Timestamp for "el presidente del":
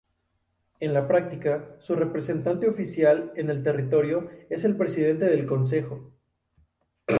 4.63-5.45